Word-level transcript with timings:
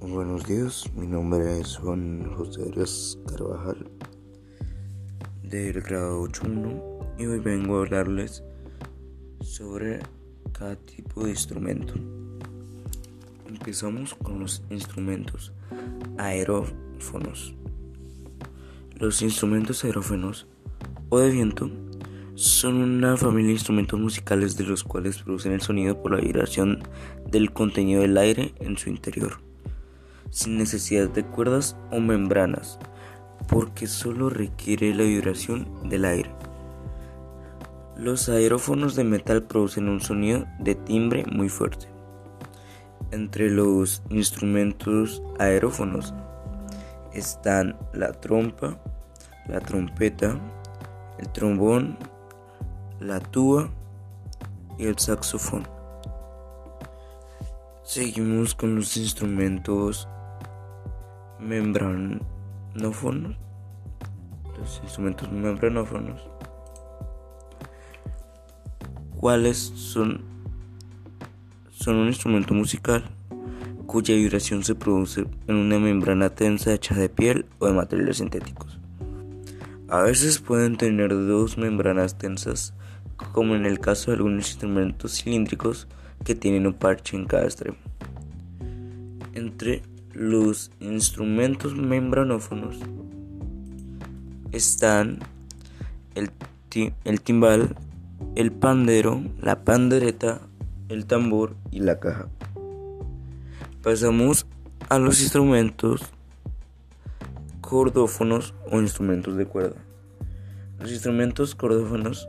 buenos 0.00 0.46
días. 0.46 0.84
Mi 0.94 1.06
nombre 1.06 1.58
es 1.58 1.78
Juan 1.78 2.30
José 2.36 2.68
Arias 2.70 3.18
Carvajal 3.26 3.90
del 5.42 5.80
grado 5.80 6.22
8.1 6.24 7.16
y 7.18 7.26
hoy 7.26 7.38
vengo 7.38 7.78
a 7.78 7.80
hablarles 7.80 8.44
sobre 9.40 10.00
cada 10.52 10.76
tipo 10.76 11.24
de 11.24 11.30
instrumento. 11.30 11.94
Empezamos 13.48 14.14
con 14.14 14.40
los 14.40 14.62
instrumentos 14.70 15.52
aerófonos. 16.18 17.54
Los 18.96 19.22
instrumentos 19.22 19.82
aerófonos 19.84 20.46
o 21.08 21.18
de 21.20 21.30
viento 21.30 21.70
son 22.34 22.76
una 22.76 23.16
familia 23.16 23.48
de 23.48 23.54
instrumentos 23.54 23.98
musicales 23.98 24.56
de 24.56 24.64
los 24.64 24.84
cuales 24.84 25.22
producen 25.22 25.52
el 25.52 25.62
sonido 25.62 26.02
por 26.02 26.12
la 26.12 26.20
vibración 26.20 26.82
del 27.32 27.52
contenido 27.52 28.02
del 28.02 28.18
aire 28.18 28.54
en 28.60 28.76
su 28.76 28.90
interior, 28.90 29.40
sin 30.30 30.58
necesidad 30.58 31.08
de 31.08 31.24
cuerdas 31.24 31.76
o 31.90 31.98
membranas, 31.98 32.78
porque 33.48 33.86
solo 33.86 34.28
requiere 34.28 34.94
la 34.94 35.02
vibración 35.02 35.88
del 35.88 36.04
aire. 36.04 36.30
Los 37.96 38.28
aerófonos 38.28 38.96
de 38.96 39.04
metal 39.04 39.44
producen 39.44 39.88
un 39.88 40.00
sonido 40.00 40.44
de 40.58 40.74
timbre 40.74 41.24
muy 41.32 41.48
fuerte. 41.48 41.86
Entre 43.10 43.50
los 43.50 44.02
instrumentos 44.10 45.22
aerófonos 45.38 46.14
están 47.14 47.76
la 47.94 48.12
trompa, 48.12 48.78
la 49.46 49.60
trompeta, 49.60 50.38
el 51.18 51.28
trombón, 51.30 51.96
la 53.00 53.20
tuba 53.20 53.70
y 54.78 54.86
el 54.86 54.98
saxofón. 54.98 55.81
Seguimos 57.84 58.54
con 58.54 58.76
los 58.76 58.96
instrumentos 58.96 60.08
membranófonos. 61.40 63.36
Los 64.56 64.80
instrumentos 64.84 65.32
membranófonos. 65.32 66.22
¿Cuáles 69.16 69.58
son? 69.58 70.22
Son 71.70 71.96
un 71.96 72.06
instrumento 72.06 72.54
musical 72.54 73.04
cuya 73.86 74.14
vibración 74.14 74.62
se 74.62 74.76
produce 74.76 75.26
en 75.48 75.56
una 75.56 75.80
membrana 75.80 76.30
tensa 76.30 76.72
hecha 76.72 76.94
de 76.94 77.08
piel 77.08 77.46
o 77.58 77.66
de 77.66 77.72
materiales 77.72 78.18
sintéticos. 78.18 78.78
A 79.88 80.02
veces 80.02 80.38
pueden 80.38 80.76
tener 80.76 81.10
dos 81.10 81.58
membranas 81.58 82.16
tensas, 82.16 82.74
como 83.32 83.56
en 83.56 83.66
el 83.66 83.80
caso 83.80 84.10
de 84.12 84.18
algunos 84.18 84.48
instrumentos 84.48 85.20
cilíndricos 85.20 85.88
que 86.24 86.34
tienen 86.34 86.66
un 86.66 86.74
parche 86.74 87.16
en 87.16 87.26
cada 87.26 87.44
extremo. 87.44 87.76
Entre 89.34 89.82
los 90.12 90.70
instrumentos 90.80 91.74
membranófonos 91.74 92.78
están 94.52 95.20
el, 96.14 96.30
el 97.04 97.20
timbal, 97.22 97.76
el 98.34 98.52
pandero, 98.52 99.22
la 99.40 99.64
pandereta, 99.64 100.40
el 100.88 101.06
tambor 101.06 101.56
y 101.70 101.80
la 101.80 101.98
caja. 101.98 102.28
Pasamos 103.82 104.46
a 104.88 104.98
los 104.98 105.20
instrumentos 105.20 106.02
cordófonos 107.60 108.54
o 108.70 108.80
instrumentos 108.80 109.36
de 109.36 109.46
cuerda. 109.46 109.80
Los 110.78 110.92
instrumentos 110.92 111.54
cordófonos 111.54 112.28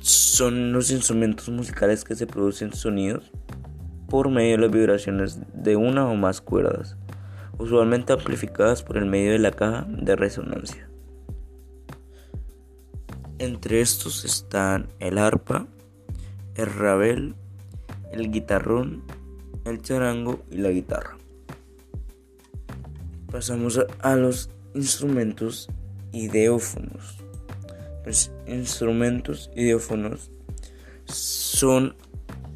son 0.00 0.72
los 0.72 0.90
instrumentos 0.90 1.48
musicales 1.48 2.04
que 2.04 2.14
se 2.14 2.26
producen 2.26 2.72
sonidos 2.72 3.30
por 4.08 4.28
medio 4.28 4.52
de 4.52 4.62
las 4.62 4.70
vibraciones 4.70 5.40
de 5.54 5.76
una 5.76 6.08
o 6.08 6.16
más 6.16 6.40
cuerdas, 6.40 6.96
usualmente 7.58 8.12
amplificadas 8.12 8.82
por 8.82 8.96
el 8.96 9.06
medio 9.06 9.32
de 9.32 9.38
la 9.38 9.52
caja 9.52 9.86
de 9.88 10.16
resonancia. 10.16 10.88
Entre 13.38 13.80
estos 13.80 14.24
están 14.24 14.88
el 14.98 15.16
arpa, 15.16 15.66
el 16.56 16.66
rabel, 16.66 17.34
el 18.12 18.30
guitarrón, 18.30 19.04
el 19.64 19.80
charango 19.80 20.42
y 20.50 20.58
la 20.58 20.70
guitarra. 20.70 21.16
Pasamos 23.30 23.80
a, 24.00 24.16
los 24.16 24.50
instrumentos 24.74 25.68
ideófonos. 26.12 27.19
Los 28.04 28.32
instrumentos 28.46 29.50
ideófonos 29.54 30.30
son 31.04 31.94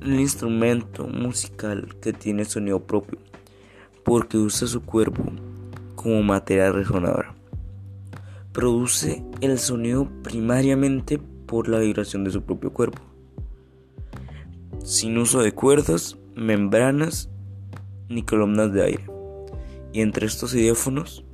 el 0.00 0.20
instrumento 0.20 1.06
musical 1.06 1.96
que 2.00 2.12
tiene 2.12 2.44
sonido 2.44 2.86
propio 2.86 3.18
porque 4.04 4.36
usa 4.36 4.68
su 4.68 4.82
cuerpo 4.82 5.24
como 5.94 6.22
materia 6.22 6.70
resonadora. 6.70 7.34
Produce 8.52 9.24
el 9.40 9.58
sonido 9.58 10.08
primariamente 10.22 11.18
por 11.18 11.68
la 11.68 11.78
vibración 11.78 12.24
de 12.24 12.30
su 12.30 12.42
propio 12.42 12.72
cuerpo, 12.72 13.02
sin 14.84 15.18
uso 15.18 15.42
de 15.42 15.52
cuerdas, 15.52 16.18
membranas 16.36 17.30
ni 18.08 18.22
columnas 18.22 18.72
de 18.72 18.84
aire. 18.84 19.06
Y 19.92 20.00
entre 20.02 20.26
estos 20.26 20.54
ideófonos 20.54 21.24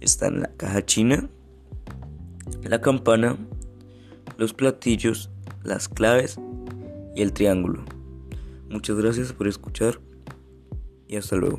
están 0.00 0.40
la 0.40 0.50
caja 0.56 0.84
china, 0.84 1.28
la 2.62 2.80
campana, 2.80 3.36
los 4.38 4.54
platillos, 4.54 5.30
las 5.64 5.88
claves 5.88 6.38
y 7.14 7.22
el 7.22 7.32
triángulo. 7.32 7.84
Muchas 8.70 8.96
gracias 8.96 9.32
por 9.32 9.48
escuchar 9.48 10.00
y 11.08 11.16
hasta 11.16 11.36
luego. 11.36 11.58